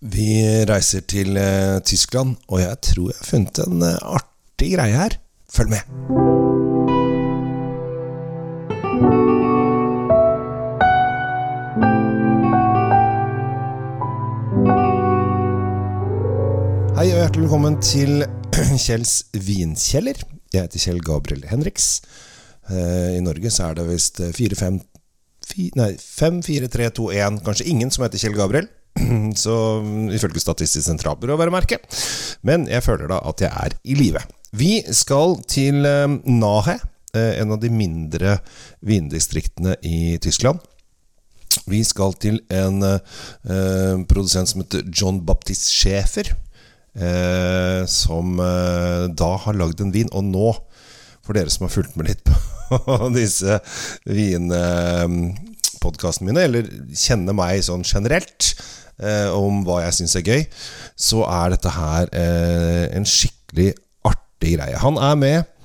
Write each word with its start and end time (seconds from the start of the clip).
Vi 0.00 0.40
reiser 0.64 1.02
til 1.04 1.36
eh, 1.36 1.76
Tyskland, 1.84 2.38
og 2.48 2.62
jeg 2.62 2.76
tror 2.86 3.10
jeg 3.10 3.18
har 3.18 3.26
funnet 3.28 3.58
en 3.66 3.82
eh, 3.84 3.98
artig 4.00 4.70
greie 4.72 4.96
her. 4.96 5.16
Følg 5.52 5.74
med. 5.74 5.82
Hei 16.96 17.04
og 17.10 17.20
hjertelig 17.20 17.44
velkommen 17.44 17.76
til 17.84 18.24
Kjells 18.86 19.18
vinkjeller. 19.36 20.24
Jeg 20.54 20.64
heter 20.64 20.86
Kjell 20.86 21.04
Gabriel 21.04 21.44
Henriks. 21.52 22.00
Eh, 22.72 23.20
I 23.20 23.20
Norge 23.20 23.52
så 23.52 23.68
er 23.68 23.82
det 23.82 23.90
visst 23.92 24.24
4-5 24.24 24.80
Nei, 25.76 25.92
5-4-3-2-1. 25.98 27.42
Kanskje 27.44 27.68
ingen 27.68 27.90
som 27.92 28.08
heter 28.08 28.22
Kjell 28.22 28.38
Gabriel. 28.38 28.72
Så 29.42 29.54
ifølge 30.14 30.40
Statistisk 30.42 30.86
sentralbyrå, 30.86 31.36
være 31.38 31.54
merke. 31.54 31.78
Men 32.46 32.68
jeg 32.70 32.82
føler 32.86 33.06
da 33.10 33.18
at 33.28 33.40
jeg 33.44 33.50
er 33.50 33.70
i 33.84 33.94
live. 33.98 34.22
Vi 34.56 34.80
skal 34.96 35.36
til 35.50 35.86
eh, 35.86 36.08
Nahe, 36.26 36.78
eh, 37.14 37.32
en 37.42 37.52
av 37.54 37.60
de 37.62 37.70
mindre 37.70 38.38
vindistriktene 38.86 39.76
i 39.86 40.18
Tyskland. 40.22 40.58
Vi 41.70 41.84
skal 41.86 42.14
til 42.22 42.40
en 42.54 42.82
eh, 42.86 43.00
produsent 44.10 44.48
som 44.50 44.60
heter 44.64 44.82
John 44.90 45.20
Baptist 45.26 45.70
Schäfer. 45.70 46.26
Eh, 46.90 47.86
som 47.86 48.34
da 49.14 49.30
har 49.44 49.54
lagd 49.54 49.80
en 49.80 49.92
vin. 49.94 50.10
Og 50.10 50.24
nå, 50.26 50.54
for 51.22 51.32
dere 51.38 51.50
som 51.54 51.64
har 51.68 51.76
fulgt 51.76 51.96
med 51.98 52.06
litt 52.10 52.26
på 52.70 53.08
disse 53.14 53.60
vinpodkastene 54.10 56.26
mine, 56.26 56.42
eller 56.48 56.62
kjenner 56.90 57.32
meg 57.38 57.62
sånn 57.66 57.84
generelt 57.86 58.40
eh, 59.02 59.28
om 59.34 59.62
hva 59.66 59.82
jeg 59.86 59.98
syns 60.00 60.16
er 60.20 60.26
gøy, 60.26 60.44
så 60.96 61.24
er 61.28 61.54
dette 61.54 61.72
her 61.74 62.12
eh, 62.16 62.84
en 62.96 63.08
skikkelig 63.08 63.72
artig 64.06 64.56
greie. 64.56 64.78
Han 64.84 65.00
er 65.00 65.18
med 65.20 65.56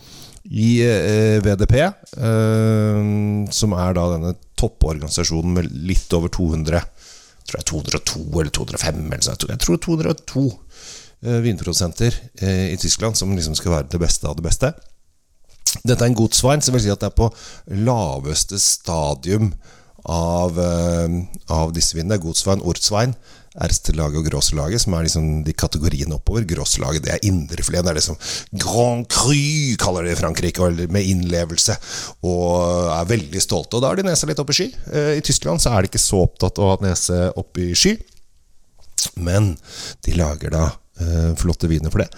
i 0.45 0.71
eh, 0.85 1.37
VDP, 1.43 1.77
eh, 1.81 2.99
som 3.55 3.77
er 3.77 3.95
da 3.97 4.09
denne 4.15 4.35
topporganisasjonen 4.59 5.57
med 5.57 5.71
litt 5.87 6.13
over 6.15 6.31
200 6.31 6.83
tror 7.45 7.61
jeg 7.61 7.67
202 7.69 8.41
eller 8.41 8.51
205 8.53 9.01
eller 9.05 9.23
sånt. 9.25 9.47
Jeg 9.49 9.61
tror 9.61 9.81
202 9.85 10.45
eh, 10.49 11.39
vinprodusenter 11.45 12.17
eh, 12.41 12.73
i 12.73 12.77
Tyskland 12.81 13.17
som 13.19 13.33
liksom 13.35 13.57
skal 13.57 13.77
være 13.77 13.91
det 13.93 14.01
beste 14.01 14.29
av 14.29 14.37
det 14.39 14.45
beste. 14.47 14.73
Dette 15.83 16.01
er 16.01 16.09
en 16.09 16.17
godsvein, 16.17 16.63
som 16.63 16.75
vil 16.75 16.85
si 16.85 16.93
at 16.93 17.01
det 17.03 17.11
er 17.11 17.17
på 17.17 17.29
laveste 17.85 18.59
stadium 18.61 19.51
av, 20.05 20.59
eh, 20.59 21.17
av 21.49 21.73
disse 21.73 21.97
vinene. 21.97 22.21
Godsvein, 22.21 22.61
Ortsvein, 22.61 23.15
Erstelaget 23.55 24.19
og 24.19 24.27
Grosselaget, 24.27 24.83
som 24.83 24.95
er 24.97 25.05
liksom 25.05 25.27
de 25.45 25.53
kategoriene 25.55 26.17
oppover. 26.17 26.43
Grosselaget 26.49 27.05
det 27.05 27.13
er 27.13 27.27
indrefileten. 27.27 27.87
Det 27.87 27.93
er 27.93 27.99
liksom 28.01 28.17
Grand 28.59 29.07
Cru, 29.11 29.75
kaller 29.79 30.03
de 30.03 30.11
i 30.11 30.19
Frankrike, 30.19 30.71
med 30.91 31.07
innlevelse. 31.07 31.77
Og 32.27 32.89
er 32.91 33.11
veldig 33.13 33.43
stolte. 33.43 33.77
Og 33.77 33.83
da 33.83 33.91
har 33.91 33.99
de 33.99 34.07
nesa 34.07 34.27
litt 34.27 34.41
opp 34.43 34.51
i 34.51 34.57
sky. 34.59 34.71
Eh, 34.91 35.13
I 35.19 35.23
Tyskland 35.25 35.63
så 35.63 35.71
er 35.71 35.85
de 35.85 35.91
ikke 35.91 36.03
så 36.03 36.25
opptatt 36.25 36.59
av 36.59 36.65
å 36.65 36.73
ha 36.73 36.81
nese 36.83 37.29
opp 37.39 37.61
i 37.63 37.71
sky. 37.77 37.95
Men 39.23 39.53
de 40.03 40.17
lager 40.19 40.51
da 40.51 40.65
eh, 40.99 41.31
flotte 41.39 41.71
viner 41.71 41.93
for 41.93 42.03
det. 42.03 42.09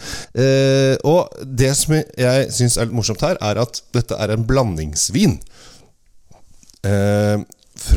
Eh, 0.41 0.95
og 1.05 1.38
det 1.45 1.75
som 1.77 1.99
jeg 1.99 2.49
syns 2.55 2.80
er 2.80 2.89
litt 2.89 2.97
morsomt 2.97 3.21
her, 3.21 3.38
er 3.45 3.61
at 3.61 3.83
dette 3.93 4.17
er 4.17 4.33
en 4.33 4.47
blandingsvin. 4.47 5.38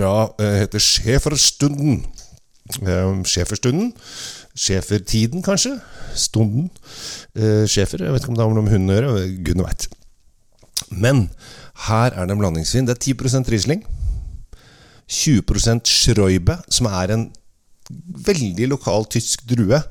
Eh, 0.00 0.06
fra 0.06 0.34
eh, 0.38 0.60
heter 0.60 0.78
Schæferstunden. 0.78 2.06
Schæferstunden. 3.24 3.92
Schæfertiden, 4.56 5.42
kanskje. 5.42 5.80
Stunden. 6.14 6.70
Schæfer. 7.66 8.04
Jeg 8.04 8.12
vet 8.12 8.22
ikke 8.22 8.28
om 8.28 8.34
det 8.34 8.44
har 8.44 8.54
noe 8.54 8.62
med 8.64 8.72
hunden 8.72 8.90
å 8.90 8.96
gjøre. 8.96 9.26
Gudene 9.44 9.66
veit. 9.66 9.88
Men 10.90 11.28
her 11.86 12.14
er 12.14 12.26
det 12.26 12.32
en 12.32 12.40
blandingsvin. 12.40 12.86
Det 12.88 12.96
er 12.96 13.14
10% 13.14 13.50
Riesling. 13.50 13.84
20% 15.10 15.84
Schräube, 15.90 16.56
som 16.70 16.86
er 16.86 17.12
en 17.12 17.26
veldig 18.26 18.68
lokal 18.70 19.04
tysk 19.10 19.42
drue 19.50 19.82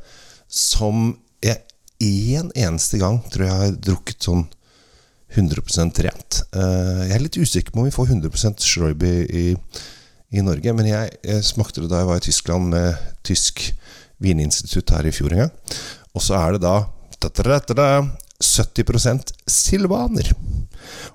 som 0.48 1.18
jeg 1.44 1.60
én 2.02 2.50
eneste 2.56 2.98
gang 2.98 3.20
tror 3.30 3.46
jeg 3.46 3.60
har 3.60 3.76
drukket 3.76 4.24
sånn 4.24 4.46
100% 5.36 6.00
rent. 6.02 6.42
Eh, 6.56 7.08
Jeg 7.10 7.16
er 7.16 7.22
litt 7.22 7.38
usikker 7.38 7.72
på 7.72 7.84
om 7.84 7.86
vi 7.86 7.94
får 7.94 8.08
100 8.16 8.64
Schräube 8.64 9.06
i, 9.06 9.52
i 9.52 9.56
Norge, 10.46 10.74
men 10.78 10.86
jeg, 10.86 11.14
jeg 11.26 11.46
smakte 11.48 11.82
det 11.82 11.90
da 11.90 12.04
jeg 12.04 12.10
var 12.12 12.22
i 12.22 12.26
Tyskland 12.28 12.70
med 12.70 12.98
tysk 13.26 13.64
vininstitutt 14.22 14.94
her 14.94 15.08
i 15.10 15.14
fjor 15.16 15.34
en 15.34 15.46
gang. 15.46 15.54
Og 16.14 16.22
så 16.22 16.38
er 16.38 16.56
det 16.56 16.64
da 16.68 16.76
ta-ta-ta-ta, 17.20 17.90
70% 18.40 19.34
silvaner. 19.52 20.30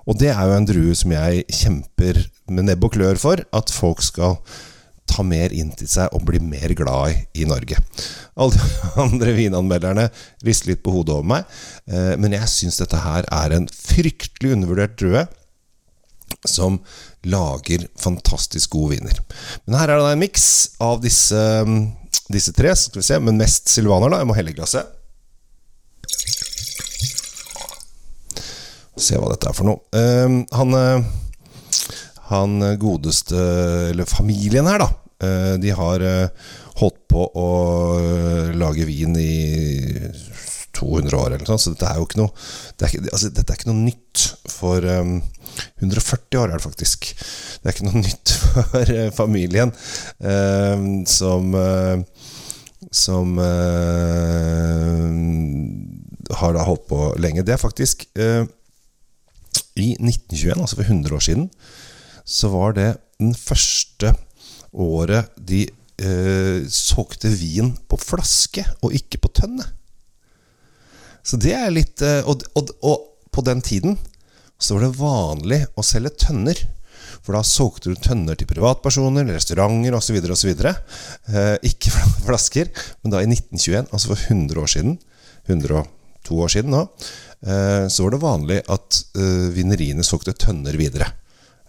Og 0.05 0.19
det 0.19 0.29
er 0.29 0.43
jo 0.45 0.57
en 0.59 0.67
drue 0.69 0.97
som 0.97 1.13
jeg 1.15 1.45
kjemper 1.49 2.19
med 2.53 2.67
nebb 2.67 2.85
og 2.85 2.93
klør 2.93 3.17
for 3.17 3.41
at 3.55 3.73
folk 3.73 4.03
skal 4.05 4.37
ta 5.09 5.23
mer 5.25 5.53
inn 5.53 5.71
til 5.77 5.89
seg 5.89 6.13
og 6.17 6.25
bli 6.27 6.41
mer 6.41 6.73
glad 6.77 7.13
i 7.13 7.41
i 7.41 7.47
Norge. 7.49 7.77
Alle 8.35 8.57
de 8.57 8.77
andre 9.05 9.33
vinanmelderne 9.37 10.09
rister 10.45 10.73
litt 10.73 10.83
på 10.85 10.93
hodet 10.93 11.15
over 11.15 11.27
meg, 11.35 11.57
eh, 11.89 12.13
men 12.19 12.35
jeg 12.35 12.51
syns 12.51 12.79
dette 12.81 13.01
her 13.03 13.27
er 13.31 13.55
en 13.55 13.67
fryktelig 13.69 14.55
undervurdert 14.57 14.97
drue 14.99 15.25
som 16.49 16.79
lager 17.25 17.87
fantastisk 17.99 18.75
gode 18.75 18.95
viner. 18.95 19.21
Men 19.65 19.79
her 19.79 19.93
er 19.93 20.01
det 20.01 20.13
en 20.13 20.23
miks 20.23 20.47
av 20.83 21.01
disse, 21.03 21.39
mm, 21.65 21.79
disse 22.33 22.53
tre, 22.55 22.73
skal 22.77 23.01
vi 23.01 23.07
se, 23.07 23.19
men 23.21 23.41
mest 23.41 23.71
silvaner, 23.71 24.13
da. 24.13 24.21
Jeg 24.21 24.29
må 24.29 24.37
helle 24.37 24.53
i 24.53 24.57
glasset. 24.57 24.93
Se 28.95 29.17
hva 29.19 29.33
dette 29.33 29.49
er 29.51 29.57
for 29.57 29.67
noe. 29.67 29.81
Uh, 29.91 30.43
han 30.55 30.77
uh, 30.77 31.13
han 32.25 32.57
godeste, 32.81 33.37
eller 33.91 34.07
familien 34.09 34.65
her, 34.65 34.81
da, 34.81 34.93
Uh, 35.23 35.55
de 35.63 35.69
har 35.71 36.03
eh, 36.03 36.47
holdt 36.75 36.97
på 37.07 37.21
å 37.39 37.49
lage 38.59 38.83
vin 38.83 39.13
i 39.15 39.37
200 40.75 41.15
år 41.15 41.29
eller 41.29 41.45
noe 41.45 41.53
sånt, 41.53 41.63
så 41.63 41.71
dette 41.71 41.87
er 41.87 42.01
jo 42.01 42.07
ikke 42.09 42.19
noe 42.19 42.33
det 42.75 42.89
er 42.89 43.07
altså, 43.13 43.29
Dette 43.31 43.53
er 43.53 43.61
ikke 43.61 43.69
noe 43.69 43.85
nytt 43.85 44.25
for 44.51 44.83
um, 44.83 45.13
140 45.81 46.39
år 46.41 46.49
er 46.49 46.57
det 46.57 46.65
faktisk. 46.65 47.09
Det 47.15 47.69
er 47.69 47.75
ikke 47.75 47.87
noe 47.87 48.03
nytt 48.07 48.35
for 48.45 48.93
uh, 48.95 49.09
familien 49.15 49.73
uh, 50.23 50.77
som 51.09 51.53
uh, 51.55 51.97
Som 52.95 53.37
har 56.35 56.53
da 56.55 56.63
holdt 56.63 56.85
på 56.87 56.99
lenge. 57.19 57.43
Det 57.43 57.53
er 57.53 57.59
faktisk 57.59 58.05
i 59.75 59.89
1921, 59.99 60.61
altså 60.61 60.77
for 60.77 60.83
100 60.83 61.15
år 61.15 61.23
siden, 61.25 61.49
så 62.25 62.47
var 62.53 62.75
det 62.77 62.97
den 63.19 63.35
første 63.35 64.13
året 64.71 65.31
de 65.39 65.65
eh, 66.01 66.63
solgte 66.71 67.31
vin 67.31 67.73
på 67.89 67.99
flaske 67.99 68.65
og 68.81 68.95
ikke 68.95 69.21
på 69.23 69.31
tønne. 69.41 69.65
Så 71.25 71.39
det 71.41 71.55
er 71.57 71.73
litt 71.73 72.03
eh, 72.05 72.21
og, 72.27 72.45
og, 72.55 72.71
og 72.85 73.31
på 73.33 73.43
den 73.45 73.63
tiden 73.65 73.97
så 74.57 74.77
var 74.77 74.85
det 74.85 74.99
vanlig 74.99 75.61
å 75.75 75.85
selge 75.85 76.13
tønner. 76.25 76.59
For 77.25 77.33
da 77.33 77.41
solgte 77.45 77.91
du 77.91 77.99
tønner 78.01 78.37
til 78.37 78.49
privatpersoner, 78.49 79.25
restauranter 79.33 79.95
osv. 79.97 80.51
Eh, 80.53 81.55
ikke 81.65 81.93
flasker. 82.27 82.71
Men 83.03 83.13
da 83.13 83.21
i 83.23 83.29
1921, 83.29 83.89
altså 83.91 84.13
for 84.13 84.25
100 84.29 84.61
år 84.61 84.71
siden, 84.71 84.97
102 85.49 86.41
år 86.45 86.53
siden 86.53 86.73
nå, 86.75 86.85
eh, 87.45 87.85
så 87.89 88.05
var 88.05 88.15
det 88.15 88.23
vanlig 88.23 88.59
at 88.71 89.01
eh, 89.17 89.47
vineriene 89.55 90.05
solgte 90.05 90.37
tønner 90.45 90.77
videre. 90.79 91.09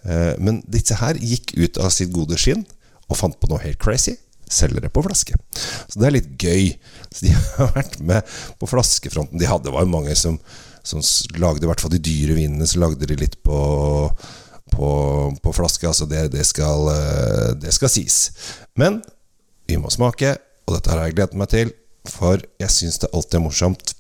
Eh, 0.07 0.35
men 0.43 0.63
disse 0.71 0.99
her 1.01 1.19
gikk 1.19 1.57
ut 1.57 1.81
av 1.83 1.91
sitt 1.95 2.13
gode 2.15 2.39
skinn 2.41 2.65
og 3.07 3.19
fant 3.19 3.39
på 3.41 3.51
noe 3.51 3.63
helt 3.65 3.81
crazy. 3.83 4.17
Selger 4.47 4.85
det 4.85 4.93
på 4.95 5.03
flaske. 5.03 5.35
Så 5.91 5.99
det 5.99 6.07
er 6.07 6.17
litt 6.21 6.31
gøy. 6.39 6.69
Så 7.11 7.27
de 7.27 7.35
har 7.57 7.73
vært 7.75 7.99
med 7.99 8.37
på 8.61 8.69
flaskefronten. 8.71 9.41
De 9.41 9.49
hadde, 9.49 9.73
var 9.75 9.87
jo 9.87 9.95
mange 9.97 10.15
som, 10.19 10.39
som 10.87 11.03
lagde, 11.41 11.65
i 11.65 11.71
hvert 11.71 11.83
fall 11.83 11.95
de 11.97 12.03
dyre 12.03 12.37
vinene, 12.39 12.67
så 12.69 12.81
lagde 12.83 13.09
de 13.09 13.19
litt 13.19 13.37
på, 13.47 13.59
på, 14.73 14.91
på 15.43 15.55
flaske. 15.57 15.89
Altså 15.89 16.07
det, 16.11 16.29
det, 16.35 16.47
skal, 16.47 16.91
eh, 16.93 17.51
det 17.63 17.75
skal 17.75 17.93
sies. 17.93 18.21
Men 18.79 19.01
vi 19.67 19.81
må 19.83 19.91
smake, 19.93 20.37
og 20.67 20.77
dette 20.77 20.93
har 20.93 21.05
jeg 21.05 21.19
gledet 21.19 21.41
meg 21.41 21.51
til. 21.53 21.75
For 22.07 22.39
jeg 22.63 22.71
syns 22.71 23.01
det 23.03 23.11
alltid 23.11 23.41
er 23.41 23.47
morsomt 23.49 23.95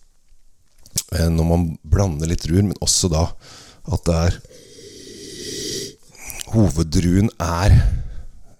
eh, 1.16 1.26
når 1.32 1.48
man 1.48 1.64
blander 1.82 2.30
litt 2.30 2.44
druer, 2.46 2.68
men 2.68 2.78
også 2.84 3.10
da 3.10 3.26
at 3.86 4.06
det 4.06 4.20
er 4.28 4.38
Hoveddruen 6.54 7.28
er 7.42 7.74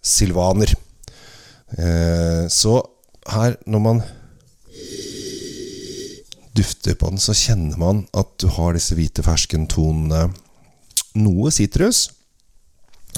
silvaner. 0.03 0.73
Eh, 1.79 2.47
så 2.51 2.81
her, 3.31 3.55
når 3.67 3.83
man 3.83 4.03
dufter 6.57 6.97
på 6.99 7.13
den, 7.13 7.21
så 7.23 7.33
kjenner 7.37 7.77
man 7.81 8.05
at 8.17 8.31
du 8.43 8.49
har 8.57 8.77
disse 8.77 8.97
hvite 8.97 9.25
ferskentonene. 9.27 10.23
Noe 11.17 11.53
sitrus. 11.55 12.07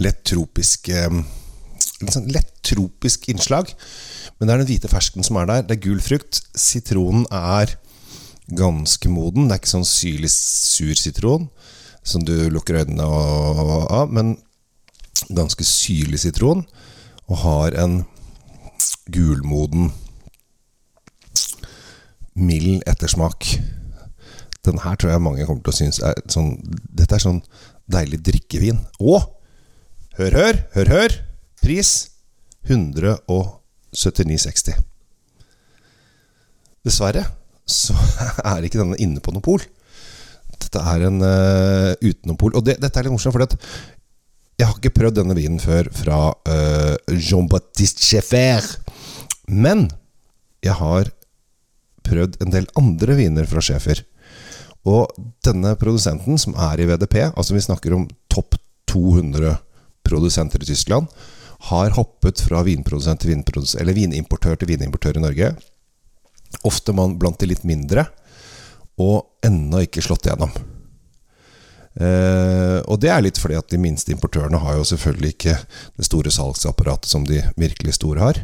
lett 0.00 0.20
tropisk 0.28 0.90
eh, 0.92 1.08
Litt 2.00 2.14
sånn 2.14 2.28
lett 2.32 2.52
tropisk 2.64 3.26
innslag. 3.32 3.72
Men 4.38 4.48
det 4.48 4.52
er 4.52 4.60
den 4.62 4.68
hvite 4.70 4.88
fersken 4.88 5.24
som 5.24 5.36
er 5.36 5.48
der. 5.48 5.64
Det 5.68 5.78
er 5.78 5.82
gul 5.84 6.00
frukt. 6.00 6.42
Sitronen 6.56 7.26
er 7.28 7.74
ganske 8.56 9.08
moden. 9.12 9.48
Det 9.48 9.56
er 9.56 9.60
ikke 9.60 9.74
sånn 9.74 9.88
syrlig 9.88 10.30
sur 10.32 10.96
sitron 10.96 11.50
som 12.00 12.24
du 12.24 12.48
lukker 12.52 12.80
øynene 12.80 13.04
av, 13.04 14.08
men 14.12 14.38
ganske 15.28 15.64
syrlig 15.68 16.22
sitron. 16.24 16.64
Og 17.28 17.44
har 17.44 17.76
en 17.80 18.00
gulmoden, 19.14 19.92
mild 22.34 22.82
ettersmak. 22.88 23.46
Den 24.64 24.78
her 24.84 24.94
tror 24.96 25.10
jeg 25.12 25.22
mange 25.24 25.46
kommer 25.48 25.62
til 25.64 25.72
å 25.72 25.78
synes 25.78 25.98
er 26.04 26.14
sånn 26.28 26.50
Dette 26.92 27.14
er 27.16 27.22
sånn 27.22 27.42
deilig 27.90 28.20
drikkevin. 28.26 28.78
Og 29.00 29.20
hør, 30.18 30.32
hør, 30.36 30.56
hør, 30.76 30.88
hør! 30.94 31.10
Pris 31.60 31.90
179,60. 32.68 34.74
Dessverre 36.86 37.24
så 37.70 37.94
er 38.52 38.64
ikke 38.64 38.80
denne 38.80 39.00
inne 39.02 39.20
på 39.22 39.32
noe 39.34 39.44
pol. 39.44 39.60
Dette 40.60 40.80
er 40.92 41.00
en 41.08 41.18
uh, 41.22 41.92
utenom 42.02 42.36
pol. 42.40 42.52
Og 42.58 42.62
det, 42.66 42.74
dette 42.82 42.96
er 42.98 43.04
litt 43.06 43.14
morsomt, 43.14 43.34
for 43.36 43.42
jeg 44.60 44.66
har 44.68 44.76
ikke 44.76 44.98
prøvd 44.98 45.16
denne 45.22 45.38
vinen 45.38 45.60
før 45.62 45.84
fra 45.96 46.18
uh, 46.34 46.96
Jean-Baptiste 47.08 48.02
Cheffer. 48.04 48.60
Men 49.50 49.88
jeg 50.64 50.76
har 50.78 51.10
prøvd 52.06 52.38
en 52.40 52.54
del 52.54 52.68
andre 52.78 53.16
viner 53.18 53.48
fra 53.50 53.62
Schæfer. 53.64 54.04
Og 54.88 55.10
denne 55.44 55.74
produsenten, 55.80 56.38
som 56.40 56.54
er 56.56 56.80
i 56.80 56.86
VDP, 56.88 57.18
altså 57.34 57.56
vi 57.56 57.64
snakker 57.64 57.96
om 57.96 58.06
topp 58.32 58.56
200 58.90 59.58
produsenter 60.06 60.62
i 60.62 60.70
Tyskland, 60.70 61.10
har 61.68 61.92
hoppet 61.92 62.40
fra 62.40 62.62
vinprodusent 62.64 63.20
til 63.20 63.34
vinprodusent, 63.34 63.82
eller 63.82 63.96
vinimportør 63.96 64.56
til 64.56 64.70
vinimportør 64.72 65.18
i 65.20 65.24
Norge. 65.26 65.52
Ofte 66.66 66.94
man 66.96 67.18
blant 67.20 67.38
de 67.42 67.50
litt 67.50 67.66
mindre, 67.68 68.06
og 69.00 69.44
ennå 69.44 69.84
ikke 69.84 70.02
slått 70.04 70.26
igjennom. 70.26 70.52
Eh, 72.00 72.78
og 72.86 73.00
det 73.02 73.10
er 73.12 73.22
litt 73.24 73.38
fordi 73.40 73.58
at 73.58 73.68
de 73.72 73.80
minste 73.82 74.12
importørene 74.14 74.60
har 74.62 74.78
jo 74.78 74.86
selvfølgelig 74.88 75.32
ikke 75.34 75.56
det 75.98 76.06
store 76.06 76.32
salgsapparatet 76.32 77.10
som 77.10 77.26
de 77.28 77.42
virkelig 77.60 77.98
store 77.98 78.24
har. 78.24 78.42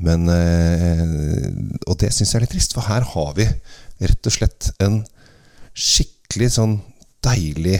Men 0.00 0.28
eh, 0.32 1.06
Og 1.88 1.98
det 2.00 2.12
syns 2.14 2.32
jeg 2.32 2.40
er 2.40 2.46
litt 2.46 2.54
trist, 2.54 2.76
for 2.76 2.88
her 2.88 3.04
har 3.12 3.34
vi 3.36 3.46
rett 4.00 4.28
og 4.30 4.32
slett 4.32 4.70
en 4.80 5.02
skikkelig 5.76 6.48
sånn 6.56 6.78
deilig 7.24 7.76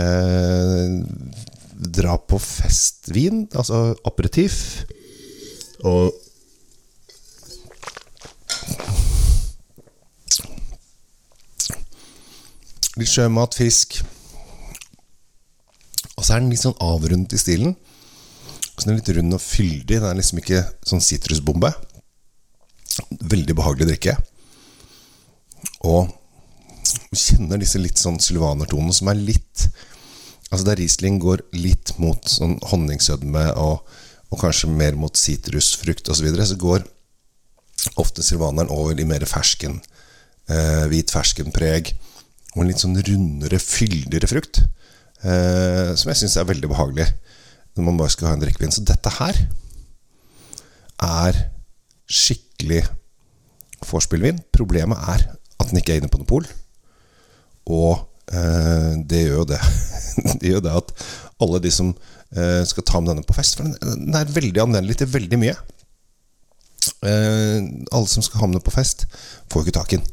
eh, 0.00 0.96
dra 1.94 2.16
på 2.18 2.38
festvin, 2.42 3.44
altså 3.54 3.94
aperitiff. 4.06 4.84
Og 5.86 6.12
Litt 12.94 13.10
sjømat, 13.10 13.56
fisk. 13.58 13.96
Og 16.14 16.22
så 16.22 16.36
er 16.36 16.44
den 16.44 16.52
litt 16.52 16.62
sånn 16.62 16.76
avrundet 16.78 17.34
i 17.34 17.40
stilen. 17.42 17.72
Den 18.84 18.92
er 18.92 19.00
litt 19.00 19.14
rund 19.16 19.32
og 19.32 19.40
fyldig. 19.40 19.96
Den 19.96 20.10
er 20.10 20.18
liksom 20.18 20.42
ikke 20.42 20.60
sånn 20.84 21.02
sitrusbombe. 21.04 21.70
Veldig 23.24 23.56
behagelig 23.56 23.88
drikke. 23.88 24.18
Og 25.88 26.12
kjenner 27.16 27.60
disse 27.60 27.80
litt 27.80 28.00
sånn 28.00 28.20
sylvanertonene 28.20 28.94
som 28.94 29.08
er 29.10 29.20
litt 29.32 29.68
Altså 30.52 30.68
Der 30.68 30.78
Riesling 30.78 31.16
går 31.18 31.40
litt 31.56 31.94
mot 31.98 32.28
sånn 32.30 32.52
honningsødme 32.70 33.40
og, 33.58 33.80
og 34.30 34.38
kanskje 34.38 34.68
mer 34.70 34.94
mot 34.94 35.16
sitrusfrukt 35.18 36.06
osv., 36.12 36.20
så, 36.20 36.26
videre, 36.28 36.46
så 36.46 36.58
går 36.60 36.84
ofte 37.98 38.22
silvaneren 38.22 38.70
over 38.70 39.00
i 39.00 39.06
mer 39.08 39.24
fersken, 39.26 39.80
eh, 40.46 40.84
hvit 40.92 41.10
ferskenpreg 41.10 41.90
og 42.52 42.60
en 42.62 42.70
litt 42.70 42.84
sånn 42.84 42.94
rundere, 43.00 43.58
fyldigere 43.58 44.30
frukt. 44.30 44.62
Eh, 45.24 45.90
som 45.98 46.12
jeg 46.12 46.20
syns 46.20 46.38
er 46.38 46.46
veldig 46.52 46.70
behagelig 46.70 47.08
når 47.74 47.88
man 47.88 48.00
bare 48.00 48.14
skal 48.14 48.30
ha 48.30 48.36
en 48.36 48.42
drikkevin. 48.42 48.72
Så 48.74 48.84
dette 48.86 49.12
her 49.18 49.38
er 51.04 51.38
skikkelig 52.10 52.84
vorspielvin. 53.84 54.40
Problemet 54.54 55.00
er 55.10 55.28
at 55.32 55.70
den 55.70 55.80
ikke 55.80 55.96
er 55.96 56.02
inne 56.02 56.12
på 56.12 56.20
noe 56.20 56.28
pol. 56.28 56.46
Og 57.70 58.04
Eh, 58.32 58.90
det 59.04 59.26
gjør 59.26 59.42
jo 59.42 59.46
det. 59.52 59.60
det 60.40 60.52
gjør 60.52 60.64
det 60.64 60.74
at 60.78 60.92
alle 61.44 61.60
de 61.60 61.72
som 61.74 61.92
eh, 61.92 62.62
skal 62.66 62.86
ta 62.86 63.00
med 63.00 63.12
denne 63.12 63.26
på 63.26 63.36
fest 63.36 63.58
For 63.58 63.68
den 63.68 64.16
er 64.16 64.32
veldig 64.32 64.62
anvendelig 64.62 65.00
til 65.00 65.12
veldig 65.12 65.40
mye. 65.42 65.56
Eh, 67.04 67.60
alle 67.92 68.10
som 68.10 68.24
skal 68.24 68.40
ha 68.40 68.48
med 68.48 68.58
den 68.60 68.66
på 68.66 68.74
fest, 68.74 69.06
får 69.52 69.64
ikke 69.64 69.78
tak 69.80 69.92
i 69.94 70.00
den. 70.00 70.10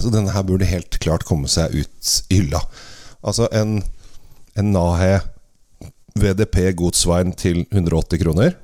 Så 0.00 0.08
denne 0.08 0.32
her 0.32 0.46
burde 0.48 0.64
helt 0.64 0.96
klart 1.04 1.26
komme 1.28 1.48
seg 1.50 1.74
ut 1.76 2.12
i 2.32 2.38
hylla. 2.38 2.62
Altså 3.20 3.50
en, 3.52 3.82
en 4.56 4.70
Nahe 4.72 5.18
VDP 6.14 6.70
godsveien 6.78 7.32
til 7.34 7.64
180 7.72 8.20
kroner, 8.22 8.54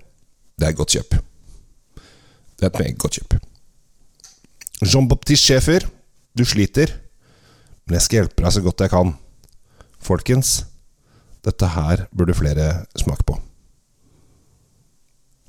det 0.55 0.67
er 0.67 0.71
et 0.71 0.79
godt 0.79 0.95
kjøp. 0.95 1.17
Det 2.55 2.67
er 2.67 2.71
et 2.71 2.79
meget 2.79 2.99
godt 3.03 3.19
kjøp. 3.19 3.35
Jean-Baptiste 4.85 5.49
Schæfer, 5.49 5.87
du 6.39 6.45
sliter. 6.45 6.93
Men 7.87 7.99
jeg 7.99 8.07
skal 8.07 8.21
hjelpe 8.21 8.45
deg 8.45 8.55
så 8.55 8.63
godt 8.63 8.85
jeg 8.85 8.93
kan. 8.93 9.13
Folkens, 9.99 10.53
dette 11.45 11.73
her 11.75 12.07
burde 12.15 12.39
flere 12.39 12.87
smake 12.95 13.27
på. 13.27 13.41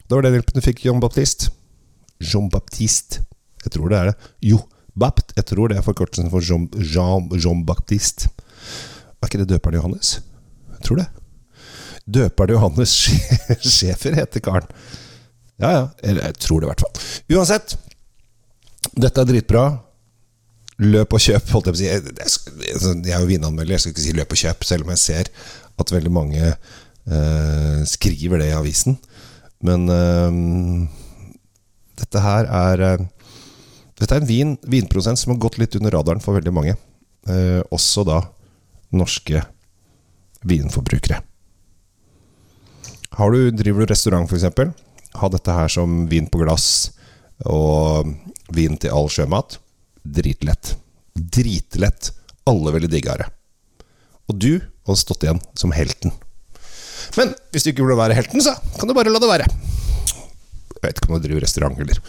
Det 0.01 0.17
var 0.17 0.25
den 0.25 0.39
hjelpen 0.39 0.57
du 0.57 0.65
fikk, 0.65 0.83
Jean-Baptiste. 0.87 1.53
Jean 2.17 2.49
Baptiste. 2.49 3.21
Jeg 3.63 3.77
tror 3.77 3.93
det 3.93 3.99
er 3.99 4.11
det. 4.11 4.31
Jo, 4.41 4.63
Bapt. 4.97 5.31
Jeg 5.37 5.45
tror 5.45 5.69
det 5.69 5.77
er 5.77 5.85
forkortelsen 5.85 6.33
for 6.33 6.41
Jean, 6.43 6.65
Jean, 6.75 7.29
Jean. 7.37 7.61
Er 9.21 9.27
ikke 9.27 9.37
det 9.37 9.49
døperen 9.53 9.75
Johannes? 9.77 10.21
Jeg 10.71 10.87
tror 10.87 10.95
det. 10.95 11.20
Døperen 12.07 12.55
Johannes 12.55 12.95
Schæfer 13.73 14.15
heter 14.17 14.43
karen. 14.43 14.67
Ja, 15.61 15.71
ja. 15.71 15.85
Eller 16.03 16.31
Jeg 16.31 16.39
tror 16.41 16.61
det, 16.61 16.67
i 16.67 16.71
hvert 16.71 16.83
fall. 16.85 17.07
Uansett. 17.37 17.77
Dette 18.97 19.21
er 19.21 19.29
dritbra. 19.29 19.65
Løp 20.81 21.13
og 21.13 21.21
kjøp, 21.21 21.51
holdt 21.53 21.69
jeg 21.69 21.75
på 21.75 21.77
å 21.77 22.29
si. 22.31 22.45
Jeg 22.71 23.13
er 23.13 23.21
jo 23.21 23.29
vinanmelder, 23.29 23.75
jeg 23.75 23.83
skal 23.83 23.93
ikke 23.93 24.05
si 24.07 24.15
løp 24.17 24.33
og 24.33 24.41
kjøp, 24.41 24.65
selv 24.65 24.87
om 24.87 24.93
jeg 24.95 25.01
ser 25.03 25.29
at 25.81 25.93
veldig 25.93 26.13
mange 26.13 26.41
eh, 26.41 27.81
skriver 27.89 28.41
det 28.41 28.49
i 28.49 28.57
avisen. 28.57 28.97
Men 29.61 29.85
eh, 29.93 30.39
dette 32.01 32.23
her 32.25 32.49
er 32.49 32.85
eh, 32.89 33.07
Dette 34.01 34.15
er 34.17 34.23
en 34.23 34.25
vin, 34.25 34.55
vinprosent 34.65 35.19
som 35.21 35.35
har 35.35 35.41
gått 35.43 35.59
litt 35.61 35.75
under 35.77 35.93
radaren 35.93 36.23
for 36.23 36.33
veldig 36.33 36.53
mange. 36.57 36.73
Eh, 37.29 37.59
også 37.69 38.01
da 38.07 38.23
norske 38.97 39.43
vinforbrukere. 40.49 41.19
Har 43.17 43.31
du, 43.35 43.51
driver 43.51 43.83
du 43.83 43.91
restaurant, 43.91 44.29
f.eks., 44.31 44.47
ha 45.19 45.27
dette 45.27 45.55
her 45.55 45.67
som 45.71 46.05
vin 46.07 46.29
på 46.31 46.39
glass 46.39 46.93
og 47.43 48.07
vin 48.55 48.77
til 48.79 48.93
all 48.95 49.09
sjømat 49.11 49.57
dritlett. 50.03 50.75
Dritlett. 51.13 52.11
Alle 52.49 52.73
ville 52.73 52.89
digga 52.89 53.17
det. 53.19 53.27
Og 54.31 54.37
du 54.39 54.51
hadde 54.59 55.01
stått 55.01 55.25
igjen 55.25 55.41
som 55.57 55.73
helten. 55.75 56.13
Men 57.17 57.33
hvis 57.51 57.65
du 57.65 57.71
ikke 57.73 57.85
vil 57.85 57.99
være 57.99 58.15
helten, 58.15 58.41
så 58.43 58.55
kan 58.79 58.87
du 58.89 58.95
bare 58.95 59.11
la 59.11 59.19
det 59.21 59.29
være. 59.29 59.49
Jeg 60.71 60.81
vet 60.85 60.97
ikke 60.97 61.11
om 61.11 61.19
du 61.19 61.27
driver 61.27 61.43
restaurant 61.45 61.81
eller 61.83 61.99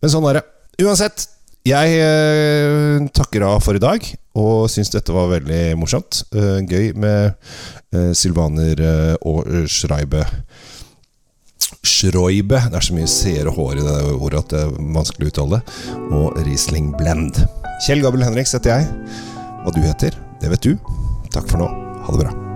Men 0.00 0.12
sånn 0.12 0.26
er 0.30 0.40
det. 0.40 0.44
Uansett, 0.80 1.26
jeg 1.66 2.00
eh, 2.00 3.06
takker 3.12 3.44
av 3.44 3.60
for 3.64 3.76
i 3.76 3.82
dag, 3.82 4.04
og 4.40 4.70
syns 4.72 4.92
dette 4.94 5.14
var 5.14 5.30
veldig 5.32 5.76
morsomt. 5.80 6.22
Eh, 6.32 6.60
gøy 6.64 6.92
med 6.96 7.34
eh, 7.92 8.10
Sylvaner 8.16 8.80
eh, 8.80 9.14
og 9.28 9.48
Schreibe. 9.68 10.24
Schreibe 11.86 12.58
Det 12.68 12.76
er 12.80 12.84
så 12.84 12.96
mye 12.96 13.08
seer 13.08 13.48
og 13.48 13.56
hår 13.60 13.80
i 13.80 13.86
det 13.86 13.98
ordet 14.16 14.42
at 14.42 14.52
det 14.52 14.64
er 14.64 14.76
vanskelig 14.96 15.28
å 15.28 15.32
uttale. 15.34 15.62
Og 16.10 16.44
Riesling 16.46 16.92
Blend. 16.98 17.42
Kjell 17.86 18.04
Gabel 18.04 18.26
Henriks 18.26 18.56
heter 18.56 18.78
jeg. 18.78 19.16
Hva 19.64 19.74
du 19.76 19.82
heter, 19.84 20.16
det 20.40 20.52
vet 20.52 20.70
du. 20.70 20.76
Takk 21.32 21.48
for 21.50 21.60
nå. 21.60 21.72
Ha 22.06 22.16
det 22.16 22.24
bra. 22.24 22.49